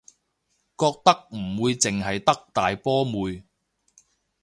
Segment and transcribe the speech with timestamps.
[0.79, 3.43] 覺得唔會淨係得大波妹